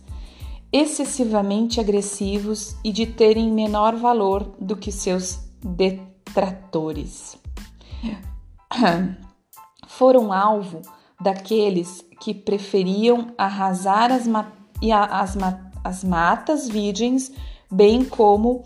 excessivamente 0.70 1.80
agressivos 1.80 2.76
e 2.84 2.92
de 2.92 3.06
terem 3.06 3.50
menor 3.54 3.96
valor 3.96 4.54
do 4.60 4.76
que 4.76 4.92
seus 4.92 5.40
detratores. 5.64 7.38
Foram 9.88 10.34
alvo 10.34 10.82
daqueles 11.22 12.04
que 12.20 12.34
preferiam 12.34 13.34
arrasar 13.38 14.12
as, 14.12 14.28
ma 14.28 14.52
as, 15.10 15.38
ma 15.38 15.72
as 15.86 16.04
matas 16.04 16.68
virgens, 16.68 17.32
bem 17.72 18.04
como 18.04 18.64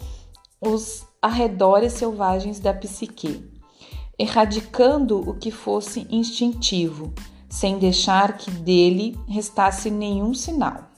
os 0.60 1.06
arredores 1.22 1.94
selvagens 1.94 2.60
da 2.60 2.74
psique 2.74 3.52
erradicando 4.22 5.20
o 5.20 5.34
que 5.34 5.50
fosse 5.50 6.06
instintivo, 6.12 7.12
sem 7.50 7.80
deixar 7.80 8.38
que 8.38 8.52
dele 8.52 9.18
restasse 9.28 9.90
nenhum 9.90 10.32
sinal. 10.36 10.92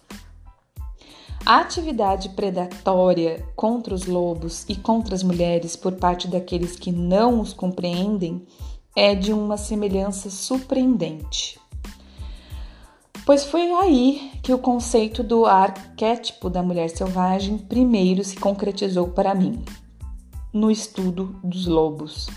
A 1.46 1.60
atividade 1.60 2.30
predatória 2.30 3.48
contra 3.56 3.94
os 3.94 4.06
lobos 4.06 4.66
e 4.68 4.76
contra 4.76 5.16
as 5.16 5.24
mulheres 5.24 5.78
por 5.78 5.94
parte 5.94 6.28
daqueles 6.28 6.76
que 6.76 6.92
não 6.92 7.40
os 7.40 7.54
compreendem 7.54 8.46
é 8.94 9.16
de 9.16 9.32
uma 9.32 9.56
semelhança 9.56 10.30
surpreendente. 10.30 11.58
Pois 13.26 13.46
foi 13.46 13.72
aí 13.72 14.32
que 14.44 14.54
o 14.54 14.58
conceito 14.58 15.24
do 15.24 15.46
arquétipo 15.46 16.50
da 16.50 16.62
mulher 16.62 16.90
selvagem 16.90 17.58
primeiro 17.58 18.22
se 18.22 18.36
concretizou 18.36 19.08
para 19.08 19.34
mim, 19.34 19.64
no 20.52 20.70
estudo 20.70 21.34
dos 21.42 21.66
lobos. 21.66 22.28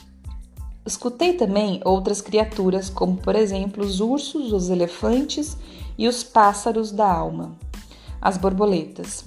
Escutei 0.86 1.32
também 1.32 1.80
outras 1.84 2.20
criaturas, 2.20 2.88
como 2.88 3.16
por 3.16 3.34
exemplo 3.34 3.84
os 3.84 3.98
ursos, 3.98 4.52
os 4.52 4.70
elefantes 4.70 5.56
e 5.98 6.06
os 6.06 6.22
pássaros 6.22 6.92
da 6.92 7.12
alma, 7.12 7.56
as 8.22 8.36
borboletas. 8.36 9.24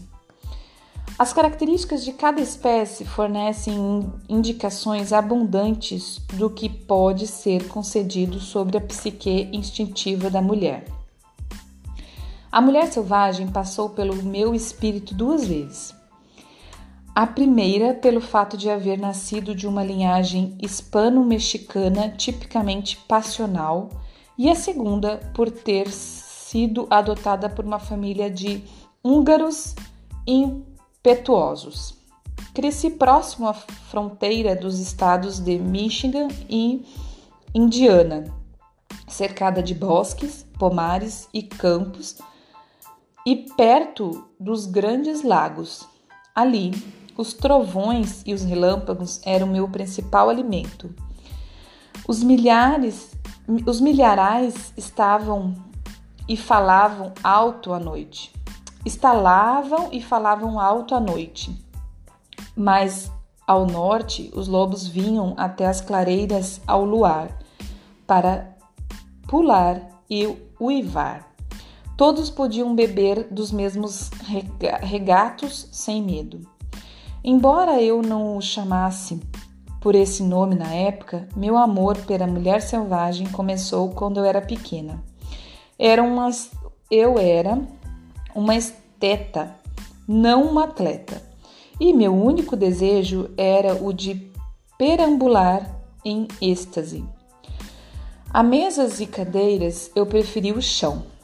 As 1.18 1.34
características 1.34 2.06
de 2.06 2.14
cada 2.14 2.40
espécie 2.40 3.04
fornecem 3.04 4.10
indicações 4.30 5.12
abundantes 5.12 6.22
do 6.36 6.50
que 6.50 6.70
pode 6.70 7.28
ser 7.28 7.68
concedido 7.68 8.40
sobre 8.40 8.78
a 8.78 8.82
psique 8.82 9.50
instintiva 9.52 10.30
da 10.30 10.42
mulher. 10.42 10.99
A 12.52 12.62
mulher 12.62 12.92
selvagem 12.92 13.48
passou 13.48 13.90
pelo 13.90 14.16
meu 14.24 14.56
espírito 14.56 15.14
duas 15.14 15.46
vezes. 15.46 15.94
A 17.14 17.28
primeira, 17.28 17.94
pelo 17.94 18.20
fato 18.20 18.58
de 18.58 18.70
haver 18.70 18.98
nascido 18.98 19.54
de 19.54 19.68
uma 19.68 19.84
linhagem 19.84 20.58
hispano-mexicana 20.60 22.10
tipicamente 22.10 22.98
passional, 23.08 23.90
e 24.36 24.50
a 24.50 24.56
segunda, 24.56 25.18
por 25.36 25.52
ter 25.52 25.92
sido 25.92 26.88
adotada 26.90 27.50
por 27.50 27.66
uma 27.66 27.78
família 27.78 28.32
de 28.32 28.64
húngaros 29.04 29.76
impetuosos. 30.26 31.94
Cresci 32.54 32.90
próximo 32.90 33.48
à 33.48 33.54
fronteira 33.54 34.56
dos 34.56 34.80
estados 34.80 35.40
de 35.40 35.60
Michigan 35.60 36.30
e 36.50 36.84
Indiana, 37.54 38.24
cercada 39.08 39.62
de 39.62 39.76
bosques, 39.76 40.48
pomares 40.58 41.28
e 41.32 41.44
campos, 41.44 42.18
e 43.30 43.36
perto 43.36 44.28
dos 44.40 44.66
grandes 44.66 45.22
lagos. 45.22 45.88
Ali, 46.34 46.72
os 47.16 47.32
trovões 47.32 48.24
e 48.26 48.34
os 48.34 48.44
relâmpagos 48.44 49.22
eram 49.24 49.46
meu 49.46 49.70
principal 49.70 50.30
alimento. 50.30 50.90
Os 52.08 52.24
milhares, 52.24 53.12
os 53.68 53.80
milharais 53.80 54.74
estavam 54.76 55.54
e 56.28 56.36
falavam 56.36 57.14
alto 57.24 57.72
à 57.72 57.80
noite 57.80 58.34
estalavam 58.86 59.90
e 59.92 60.02
falavam 60.02 60.60
alto 60.60 60.96
à 60.96 61.00
noite. 61.00 61.56
Mas 62.56 63.12
ao 63.46 63.66
norte, 63.66 64.32
os 64.34 64.48
lobos 64.48 64.88
vinham 64.88 65.36
até 65.38 65.68
as 65.68 65.82
clareiras 65.82 66.62
ao 66.66 66.84
luar 66.84 67.30
para 68.08 68.56
pular 69.28 69.82
e 70.10 70.36
uivar. 70.60 71.29
Todos 72.00 72.30
podiam 72.30 72.74
beber 72.74 73.28
dos 73.30 73.52
mesmos 73.52 74.10
regatos 74.82 75.68
sem 75.70 76.02
medo. 76.02 76.40
Embora 77.22 77.82
eu 77.82 78.02
não 78.02 78.38
o 78.38 78.42
chamasse 78.42 79.20
por 79.82 79.96
esse 79.96 80.24
nome 80.24 80.56
na 80.56 80.74
época, 80.74 81.28
meu 81.36 81.58
amor 81.58 81.98
pela 81.98 82.26
mulher 82.26 82.62
selvagem 82.62 83.28
começou 83.28 83.90
quando 83.90 84.16
eu 84.16 84.24
era 84.24 84.42
pequena. 84.42 85.04
Era 85.78 86.02
umas, 86.02 86.50
eu 86.90 87.20
era 87.20 87.62
uma 88.34 88.56
esteta, 88.56 89.54
não 90.08 90.44
uma 90.44 90.64
atleta. 90.64 91.22
E 91.82 91.94
meu 91.94 92.16
único 92.16 92.56
desejo 92.56 93.30
era 93.36 93.74
o 93.74 93.92
de 93.92 94.32
perambular 94.78 95.70
em 96.06 96.30
êxtase. 96.42 97.04
A 98.34 98.42
mesas 98.42 99.02
e 99.02 99.06
cadeiras 99.06 99.92
eu 99.94 100.06
preferi 100.06 100.54
o 100.54 100.62
chão. 100.62 101.19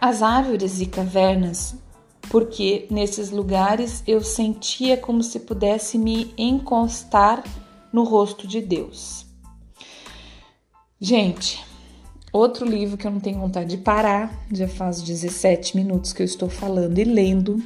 As 0.00 0.22
árvores 0.22 0.80
e 0.80 0.86
cavernas, 0.86 1.74
porque 2.30 2.86
nesses 2.90 3.30
lugares 3.30 4.02
eu 4.06 4.22
sentia 4.22 4.96
como 4.96 5.22
se 5.22 5.40
pudesse 5.40 5.98
me 5.98 6.32
encostar 6.38 7.44
no 7.92 8.04
rosto 8.04 8.46
de 8.46 8.60
Deus. 8.60 9.26
Gente, 11.00 11.62
Outro 12.32 12.64
livro 12.64 12.96
que 12.96 13.04
eu 13.04 13.10
não 13.10 13.18
tenho 13.18 13.40
vontade 13.40 13.70
de 13.70 13.78
parar, 13.82 14.32
já 14.52 14.68
faz 14.68 15.02
17 15.02 15.76
minutos 15.76 16.12
que 16.12 16.22
eu 16.22 16.24
estou 16.24 16.48
falando 16.48 16.96
e 16.96 17.02
lendo, 17.02 17.60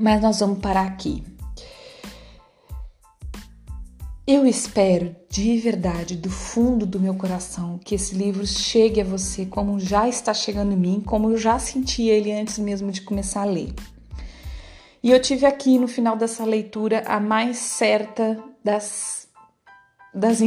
mas 0.00 0.22
nós 0.22 0.40
vamos 0.40 0.60
parar 0.60 0.86
aqui. 0.86 1.22
Eu 4.26 4.46
espero 4.46 5.14
de 5.28 5.58
verdade, 5.58 6.16
do 6.16 6.30
fundo 6.30 6.86
do 6.86 6.98
meu 6.98 7.14
coração, 7.14 7.78
que 7.78 7.94
esse 7.94 8.14
livro 8.14 8.46
chegue 8.46 9.02
a 9.02 9.04
você 9.04 9.44
como 9.44 9.78
já 9.78 10.08
está 10.08 10.32
chegando 10.32 10.72
em 10.72 10.76
mim, 10.76 11.02
como 11.04 11.30
eu 11.30 11.36
já 11.36 11.58
senti 11.58 12.04
ele 12.04 12.32
antes 12.32 12.58
mesmo 12.58 12.90
de 12.90 13.02
começar 13.02 13.42
a 13.42 13.44
ler. 13.44 13.74
E 15.02 15.10
eu 15.10 15.20
tive 15.20 15.44
aqui 15.44 15.78
no 15.78 15.86
final 15.86 16.16
dessa 16.16 16.42
leitura 16.42 17.02
a 17.06 17.20
mais 17.20 17.58
certa 17.58 18.42
das 18.64 19.28
das 20.14 20.40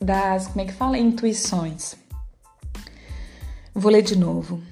das 0.00 0.46
como 0.46 0.60
é 0.60 0.64
que 0.66 0.72
fala 0.72 0.96
intuições. 0.96 1.96
Vou 3.74 3.90
ler 3.90 4.02
de 4.02 4.16
novo. 4.16 4.62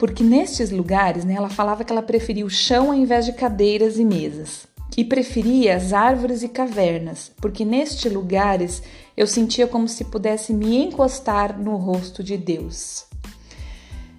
Porque 0.00 0.24
nestes 0.24 0.72
lugares, 0.72 1.24
né, 1.24 1.34
ela 1.34 1.48
falava 1.48 1.84
que 1.84 1.92
ela 1.92 2.02
preferia 2.02 2.44
o 2.44 2.50
chão 2.50 2.88
ao 2.88 2.94
invés 2.94 3.24
de 3.24 3.34
cadeiras 3.34 4.00
e 4.00 4.04
mesas. 4.04 4.66
E 4.96 5.04
preferia 5.04 5.76
as 5.76 5.92
árvores 5.92 6.42
e 6.42 6.48
cavernas, 6.48 7.32
porque 7.40 7.64
nestes 7.64 8.12
lugares 8.12 8.82
eu 9.16 9.26
sentia 9.26 9.66
como 9.66 9.88
se 9.88 10.04
pudesse 10.04 10.52
me 10.52 10.84
encostar 10.84 11.58
no 11.58 11.76
rosto 11.76 12.22
de 12.22 12.36
Deus. 12.36 13.06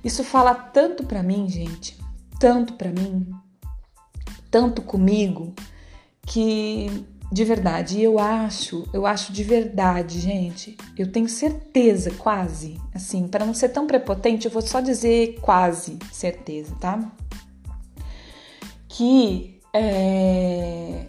Isso 0.04 0.24
fala 0.24 0.54
tanto 0.54 1.06
para 1.06 1.24
mim, 1.24 1.48
gente, 1.48 1.98
tanto 2.40 2.74
para 2.74 2.92
mim, 2.92 3.30
tanto 4.50 4.82
comigo, 4.82 5.54
que 6.26 7.06
de 7.34 7.44
verdade. 7.44 8.00
Eu 8.00 8.20
acho, 8.20 8.88
eu 8.94 9.08
acho 9.08 9.34
de 9.34 9.44
verdade, 9.44 10.20
gente. 10.20 10.78
Eu 10.96 11.12
tenho 11.12 11.28
certeza, 11.28 12.12
quase, 12.12 12.80
assim, 12.94 13.28
para 13.28 13.46
não 13.46 13.56
ser 13.56 13.70
tão 13.70 13.88
prepotente, 13.88 14.46
eu 14.46 14.52
vou 14.52 14.62
só 14.62 14.80
dizer 14.80 15.40
quase 15.42 15.98
certeza, 16.12 16.76
tá? 16.80 17.12
Que 18.88 19.60
é, 19.74 21.08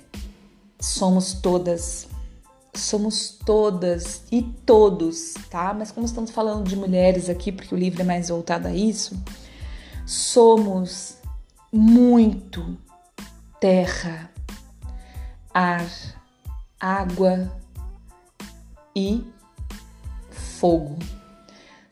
somos 0.80 1.34
todas, 1.34 2.08
somos 2.74 3.38
todas 3.44 4.22
e 4.32 4.42
todos, 4.42 5.34
tá? 5.50 5.74
Mas 5.74 5.90
como 5.90 6.06
estamos 6.06 6.30
falando 6.30 6.66
de 6.66 6.76
mulheres 6.76 7.28
aqui, 7.28 7.52
porque 7.52 7.74
o 7.74 7.78
livro 7.78 8.00
é 8.00 8.04
mais 8.04 8.30
voltado 8.30 8.68
a 8.68 8.74
isso, 8.74 9.22
somos 10.06 11.18
muito 11.70 12.78
terra, 13.60 14.30
ar, 15.52 15.86
água 16.80 17.52
e 18.96 19.24
fogo. 20.30 20.98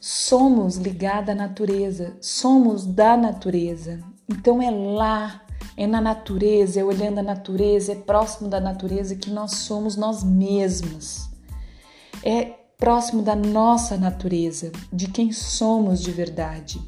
Somos 0.00 0.76
ligados 0.76 1.30
à 1.30 1.34
natureza, 1.34 2.16
somos 2.20 2.84
da 2.84 3.16
natureza. 3.16 4.00
Então 4.28 4.60
é 4.60 4.70
lá, 4.70 5.42
é 5.76 5.86
na 5.86 6.00
natureza, 6.00 6.80
é 6.80 6.84
olhando 6.84 7.18
a 7.18 7.22
natureza, 7.22 7.92
é 7.92 7.94
próximo 7.94 8.48
da 8.48 8.60
natureza 8.60 9.16
que 9.16 9.30
nós 9.30 9.56
somos 9.58 9.96
nós 9.96 10.22
mesmos. 10.22 11.28
É 12.22 12.44
próximo 12.76 13.22
da 13.22 13.34
nossa 13.34 13.96
natureza, 13.96 14.72
de 14.92 15.08
quem 15.08 15.32
somos 15.32 16.02
de 16.02 16.10
verdade. 16.10 16.80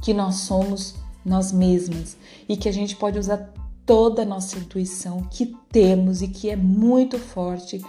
Que 0.00 0.14
nós 0.14 0.36
somos 0.36 0.94
nós 1.24 1.52
mesmas 1.52 2.16
e 2.48 2.56
que 2.56 2.68
a 2.68 2.72
gente 2.72 2.96
pode 2.96 3.18
usar 3.18 3.52
toda 3.84 4.22
a 4.22 4.26
nossa 4.26 4.58
intuição 4.58 5.22
que 5.30 5.54
temos 5.70 6.22
e 6.22 6.28
que 6.28 6.48
é 6.48 6.56
muito 6.56 7.18
forte 7.18 7.84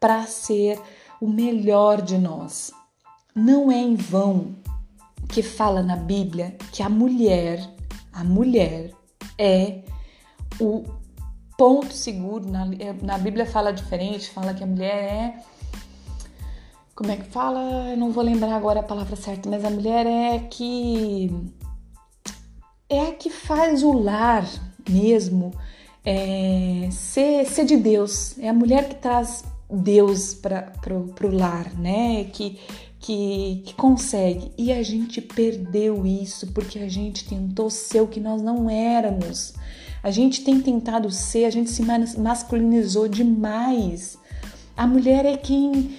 para 0.00 0.26
ser 0.26 0.80
o 1.20 1.28
melhor 1.28 2.02
de 2.02 2.18
nós. 2.18 2.72
Não 3.34 3.70
é 3.70 3.78
em 3.78 3.94
vão 3.94 4.54
que 5.28 5.42
fala 5.42 5.82
na 5.82 5.96
Bíblia 5.96 6.56
que 6.72 6.82
a 6.82 6.88
mulher, 6.88 7.66
a 8.12 8.24
mulher 8.24 8.90
é 9.42 9.82
o 10.60 10.84
ponto 11.58 11.92
seguro. 11.92 12.48
Na, 12.48 12.64
na 13.02 13.18
Bíblia 13.18 13.44
fala 13.44 13.72
diferente, 13.72 14.30
fala 14.30 14.54
que 14.54 14.62
a 14.62 14.66
mulher 14.66 14.94
é. 14.94 15.34
Como 16.94 17.10
é 17.10 17.16
que 17.16 17.24
fala? 17.24 17.90
Eu 17.90 17.96
não 17.96 18.12
vou 18.12 18.22
lembrar 18.22 18.54
agora 18.54 18.80
a 18.80 18.84
palavra 18.84 19.16
certa, 19.16 19.50
mas 19.50 19.64
a 19.64 19.70
mulher 19.70 20.06
é 20.06 20.38
que. 20.38 21.34
É 22.88 23.08
a 23.08 23.12
que 23.12 23.30
faz 23.30 23.82
o 23.82 23.92
lar, 23.92 24.46
mesmo 24.88 25.52
é, 26.04 26.88
ser, 26.92 27.46
ser 27.46 27.64
de 27.64 27.76
Deus. 27.76 28.38
É 28.38 28.48
a 28.48 28.52
mulher 28.52 28.88
que 28.88 28.96
traz 28.96 29.44
Deus 29.70 30.34
para 30.34 30.94
o 30.94 31.34
lar, 31.34 31.72
né? 31.74 32.24
Que, 32.24 32.60
que, 33.02 33.62
que 33.66 33.74
consegue. 33.74 34.50
E 34.56 34.72
a 34.72 34.82
gente 34.82 35.20
perdeu 35.20 36.06
isso 36.06 36.46
porque 36.52 36.78
a 36.78 36.88
gente 36.88 37.28
tentou 37.28 37.68
ser 37.68 38.00
o 38.00 38.08
que 38.08 38.20
nós 38.20 38.40
não 38.40 38.70
éramos. 38.70 39.52
A 40.02 40.10
gente 40.10 40.42
tem 40.42 40.58
tentado 40.60 41.10
ser, 41.10 41.44
a 41.44 41.50
gente 41.50 41.70
se 41.70 41.82
masculinizou 42.18 43.06
demais. 43.06 44.16
A 44.74 44.86
mulher 44.86 45.26
é 45.26 45.36
quem. 45.36 45.98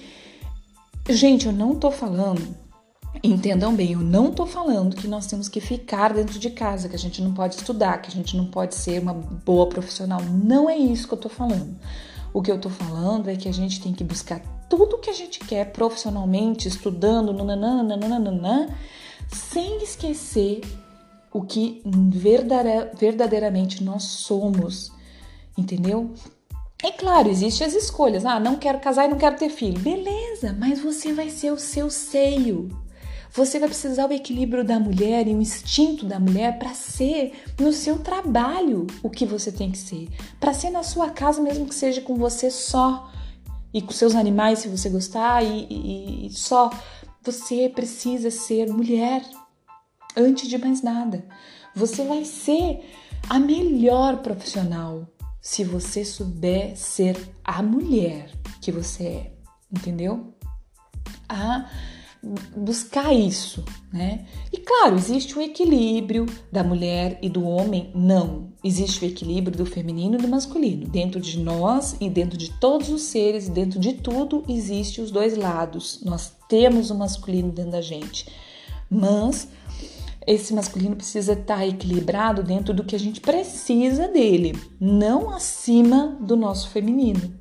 Gente, 1.08 1.46
eu 1.46 1.52
não 1.52 1.76
tô 1.76 1.90
falando 1.92 2.64
Entendam 3.22 3.74
bem, 3.74 3.92
eu 3.92 4.00
não 4.00 4.30
tô 4.30 4.44
falando 4.44 4.96
que 4.96 5.08
nós 5.08 5.26
temos 5.26 5.48
que 5.48 5.58
ficar 5.58 6.12
dentro 6.12 6.38
de 6.38 6.50
casa, 6.50 6.90
que 6.90 6.96
a 6.96 6.98
gente 6.98 7.22
não 7.22 7.32
pode 7.32 7.54
estudar, 7.54 8.02
que 8.02 8.08
a 8.08 8.12
gente 8.12 8.36
não 8.36 8.44
pode 8.44 8.74
ser 8.74 9.00
uma 9.00 9.14
boa 9.14 9.66
profissional. 9.66 10.20
Não 10.22 10.68
é 10.68 10.76
isso 10.76 11.08
que 11.08 11.14
eu 11.14 11.18
tô 11.18 11.30
falando. 11.30 11.74
O 12.34 12.42
que 12.42 12.50
eu 12.50 12.60
tô 12.60 12.68
falando 12.68 13.30
é 13.30 13.36
que 13.36 13.48
a 13.48 13.52
gente 13.52 13.80
tem 13.80 13.94
que 13.94 14.04
buscar 14.04 14.42
tudo 14.76 14.98
que 14.98 15.08
a 15.08 15.14
gente 15.14 15.38
quer 15.38 15.70
profissionalmente, 15.70 16.66
estudando, 16.66 17.32
nananana, 17.32 18.76
sem 19.32 19.80
esquecer 19.80 20.62
o 21.32 21.42
que 21.42 21.80
verdadeiramente 22.96 23.84
nós 23.84 24.02
somos, 24.02 24.90
entendeu? 25.56 26.12
É 26.82 26.90
claro, 26.90 27.28
existem 27.28 27.66
as 27.66 27.74
escolhas. 27.74 28.24
Ah, 28.24 28.40
não 28.40 28.56
quero 28.56 28.80
casar 28.80 29.06
e 29.06 29.08
não 29.08 29.16
quero 29.16 29.36
ter 29.36 29.48
filho. 29.48 29.78
Beleza, 29.78 30.54
mas 30.58 30.80
você 30.80 31.12
vai 31.12 31.30
ser 31.30 31.52
o 31.52 31.58
seu 31.58 31.88
seio. 31.88 32.68
Você 33.32 33.60
vai 33.60 33.68
precisar 33.68 34.08
do 34.08 34.12
equilíbrio 34.12 34.64
da 34.64 34.80
mulher 34.80 35.28
e 35.28 35.34
o 35.34 35.40
instinto 35.40 36.04
da 36.04 36.18
mulher 36.18 36.58
para 36.58 36.74
ser 36.74 37.32
no 37.60 37.72
seu 37.72 37.98
trabalho 37.98 38.86
o 39.02 39.10
que 39.10 39.24
você 39.24 39.50
tem 39.52 39.70
que 39.70 39.78
ser, 39.78 40.08
para 40.38 40.52
ser 40.52 40.70
na 40.70 40.82
sua 40.82 41.10
casa 41.10 41.40
mesmo 41.40 41.66
que 41.66 41.74
seja 41.74 42.00
com 42.00 42.16
você 42.16 42.50
só 42.50 43.10
e 43.74 43.82
com 43.82 43.92
seus 43.92 44.14
animais 44.14 44.60
se 44.60 44.68
você 44.68 44.88
gostar 44.88 45.44
e, 45.44 45.66
e, 45.68 46.26
e 46.26 46.30
só. 46.30 46.70
Você 47.22 47.68
precisa 47.68 48.30
ser 48.30 48.70
mulher 48.70 49.24
antes 50.16 50.48
de 50.48 50.56
mais 50.56 50.82
nada. 50.82 51.26
Você 51.74 52.04
vai 52.04 52.24
ser 52.24 52.88
a 53.28 53.38
melhor 53.38 54.18
profissional 54.18 55.08
se 55.40 55.64
você 55.64 56.04
souber 56.04 56.76
ser 56.76 57.16
a 57.42 57.62
mulher 57.62 58.30
que 58.60 58.70
você 58.70 59.04
é, 59.04 59.32
entendeu? 59.72 60.34
A 61.28 61.68
buscar 62.56 63.12
isso, 63.12 63.64
né? 63.92 64.26
E 64.50 64.58
claro, 64.58 64.96
existe 64.96 65.38
o 65.38 65.42
equilíbrio 65.42 66.24
da 66.50 66.64
mulher 66.64 67.18
e 67.20 67.28
do 67.28 67.44
homem? 67.44 67.92
Não. 67.94 68.53
Existe 68.64 69.04
o 69.04 69.06
equilíbrio 69.06 69.58
do 69.58 69.66
feminino 69.66 70.14
e 70.14 70.22
do 70.22 70.26
masculino. 70.26 70.88
Dentro 70.88 71.20
de 71.20 71.38
nós 71.38 71.96
e 72.00 72.08
dentro 72.08 72.38
de 72.38 72.50
todos 72.52 72.88
os 72.88 73.02
seres, 73.02 73.48
dentro 73.48 73.78
de 73.78 73.92
tudo, 73.92 74.42
existe 74.48 75.02
os 75.02 75.10
dois 75.10 75.36
lados. 75.36 76.00
Nós 76.02 76.32
temos 76.48 76.90
o 76.90 76.94
masculino 76.94 77.52
dentro 77.52 77.72
da 77.72 77.82
gente. 77.82 78.26
Mas 78.90 79.48
esse 80.26 80.54
masculino 80.54 80.96
precisa 80.96 81.34
estar 81.34 81.66
equilibrado 81.66 82.42
dentro 82.42 82.72
do 82.72 82.84
que 82.84 82.96
a 82.96 82.98
gente 82.98 83.20
precisa 83.20 84.08
dele, 84.08 84.58
não 84.80 85.28
acima 85.28 86.16
do 86.20 86.34
nosso 86.34 86.70
feminino. 86.70 87.34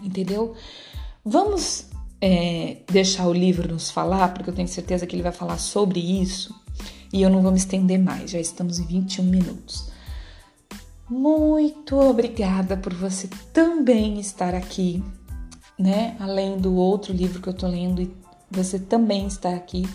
Entendeu? 0.00 0.54
Vamos 1.24 1.86
é, 2.20 2.78
deixar 2.88 3.26
o 3.26 3.32
livro 3.32 3.72
nos 3.72 3.90
falar, 3.90 4.32
porque 4.32 4.48
eu 4.48 4.54
tenho 4.54 4.68
certeza 4.68 5.06
que 5.06 5.16
ele 5.16 5.22
vai 5.22 5.32
falar 5.32 5.58
sobre 5.58 5.98
isso 5.98 6.54
e 7.12 7.22
eu 7.22 7.30
não 7.30 7.42
vou 7.42 7.50
me 7.50 7.58
estender 7.58 7.98
mais, 7.98 8.30
já 8.30 8.38
estamos 8.38 8.78
em 8.78 8.84
21 8.84 9.24
minutos. 9.24 9.95
Muito 11.08 11.96
obrigada 11.96 12.76
por 12.76 12.92
você 12.92 13.28
também 13.52 14.18
estar 14.18 14.54
aqui, 14.54 15.04
né? 15.78 16.16
Além 16.18 16.58
do 16.58 16.74
outro 16.74 17.12
livro 17.12 17.40
que 17.40 17.48
eu 17.48 17.54
tô 17.54 17.68
lendo, 17.68 18.02
e 18.02 18.12
você 18.50 18.78
também 18.78 19.26
está 19.26 19.54
aqui. 19.54 19.88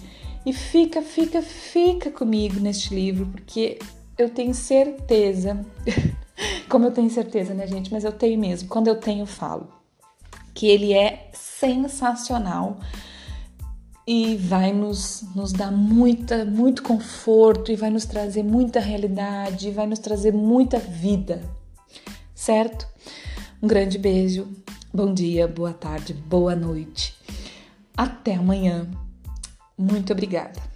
E 0.45 0.53
fica, 0.53 1.01
fica, 1.01 1.41
fica 1.41 2.09
comigo 2.09 2.59
neste 2.59 2.95
livro, 2.95 3.25
porque 3.27 3.77
eu 4.17 4.29
tenho 4.29 4.53
certeza, 4.53 5.65
como 6.69 6.85
eu 6.85 6.91
tenho 6.91 7.09
certeza, 7.09 7.53
né, 7.53 7.67
gente? 7.67 7.91
Mas 7.91 8.05
eu 8.05 8.11
tenho 8.13 8.39
mesmo, 8.39 8.69
quando 8.69 8.87
eu 8.87 8.95
tenho, 8.95 9.25
falo, 9.25 9.67
que 10.53 10.67
ele 10.67 10.93
é 10.93 11.29
sensacional 11.33 12.79
e 14.07 14.35
vai 14.35 14.73
nos, 14.73 15.23
nos 15.35 15.53
dar 15.53 15.71
muita, 15.71 16.43
muito 16.45 16.81
conforto 16.83 17.71
e 17.71 17.75
vai 17.75 17.89
nos 17.89 18.05
trazer 18.05 18.43
muita 18.43 18.79
realidade, 18.79 19.71
vai 19.71 19.85
nos 19.87 19.99
trazer 19.99 20.33
muita 20.33 20.79
vida, 20.79 21.41
certo? 22.33 22.87
Um 23.61 23.67
grande 23.67 23.97
beijo, 23.97 24.47
bom 24.93 25.13
dia, 25.13 25.47
boa 25.47 25.73
tarde, 25.73 26.13
boa 26.13 26.55
noite. 26.55 27.15
Até 27.95 28.35
amanhã. 28.35 28.89
Muito 29.77 30.13
obrigada. 30.13 30.70